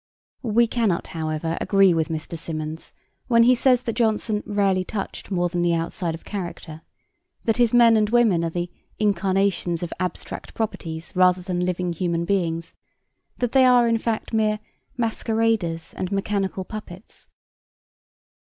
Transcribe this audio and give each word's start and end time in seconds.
We 0.41 0.65
cannot, 0.65 1.05
however, 1.13 1.59
agree 1.61 1.93
with 1.93 2.07
Mr. 2.09 2.35
Symonds 2.35 2.95
when 3.27 3.43
he 3.43 3.53
says 3.53 3.83
that 3.83 3.93
Jonson 3.97 4.41
'rarely 4.47 4.83
touched 4.83 5.29
more 5.29 5.47
than 5.47 5.61
the 5.61 5.75
outside 5.75 6.15
of 6.15 6.25
character,' 6.25 6.81
that 7.45 7.57
his 7.57 7.71
men 7.71 7.95
and 7.95 8.09
women 8.09 8.43
are 8.43 8.49
'the 8.49 8.71
incarnations 8.97 9.83
of 9.83 9.93
abstract 9.99 10.55
properties 10.55 11.11
rather 11.15 11.43
than 11.43 11.59
living 11.67 11.93
human 11.93 12.25
beings,' 12.25 12.75
that 13.37 13.51
they 13.51 13.63
are 13.63 13.87
in 13.87 13.99
fact 13.99 14.33
mere 14.33 14.57
'masqueraders 14.97 15.93
and 15.93 16.11
mechanical 16.11 16.63
puppets.' 16.65 17.29